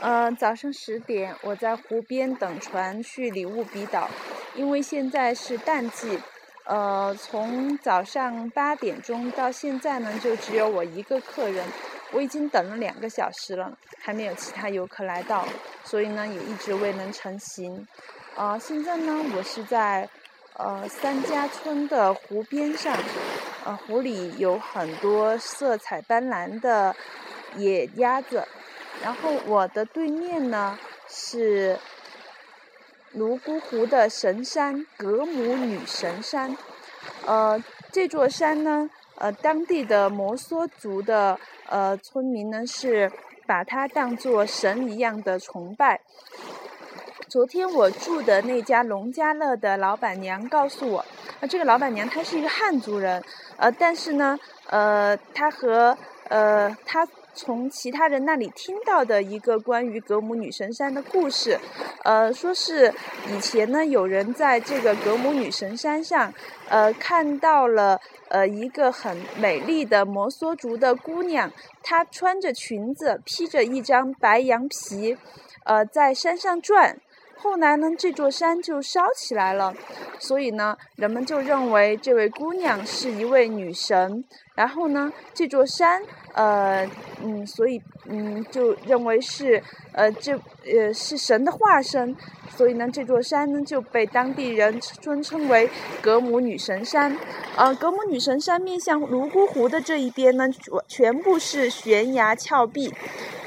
[0.00, 4.08] 呃，早上十点，我在湖边等船去里务比岛，
[4.54, 6.20] 因为现在是淡季，
[6.66, 11.66] 呃，从早上八点钟到现在呢，就只有我一个客人，
[12.12, 15.44] 我已经等了两个小时了，还没有其他游客来到，
[15.82, 17.84] 所以呢，也一直未能成行。
[18.36, 20.08] 呃，现在呢，我是在
[20.54, 22.96] 呃三家村的湖边上，
[23.64, 26.94] 呃，湖里有很多色彩斑斓的
[27.56, 28.46] 野鸭子。
[29.02, 30.78] 然后我的对面呢
[31.08, 31.78] 是
[33.12, 36.54] 泸沽湖的神山格姆女神山，
[37.24, 43.10] 呃，这座山呢，呃，当地的摩梭族的呃村民呢是
[43.46, 46.00] 把它当作神一样的崇拜。
[47.28, 50.98] 昨天我住的那家农家乐的老板娘告诉我，
[51.40, 53.22] 啊，这个老板娘她是一个汉族人，
[53.56, 55.96] 呃，但是呢，呃，她和
[56.28, 57.08] 呃她。
[57.34, 61.58] 从其他人那里听到的一个关于格姆女神山的故事，
[62.02, 62.92] 呃，说是
[63.28, 66.32] 以前呢有人在这个格姆女神山上，
[66.68, 75.16] 呃，看到了呃一个很美丽的摩梭族的姑娘，她穿着裙子，披着一张白羊皮，
[75.64, 76.98] 呃，在山上转。
[77.40, 79.72] 后来呢，这座山就烧起来了，
[80.18, 84.24] 所以呢，人们就认为这位姑娘是一位女神。
[84.56, 86.02] 然后呢，这座山，
[86.34, 86.84] 呃，
[87.22, 90.32] 嗯，所以，嗯，就认为是，呃，这，
[90.64, 92.16] 呃，是神的化身。
[92.56, 95.70] 所以呢，这座山呢就被当地人尊称为
[96.02, 97.16] 格姆女神山。
[97.56, 100.48] 呃，格姆女神山面向泸沽湖的这一边呢，
[100.88, 102.92] 全部是悬崖峭壁，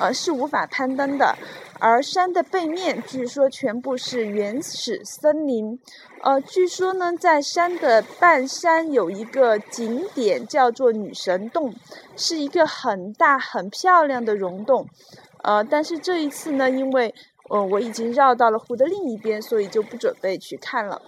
[0.00, 1.36] 呃，是无法攀登的。
[1.78, 5.78] 而山的背面，据说全部是原始森林。
[6.22, 11.74] 呃，据说呢，在山的半山有一个景点叫做女神洞，
[12.16, 14.86] 是一个很大很漂亮的溶洞。
[15.42, 17.14] 呃，但是这一次呢，因为
[17.50, 21.00] 呃我已经绕到了湖的另一边，所以就不准备去看了。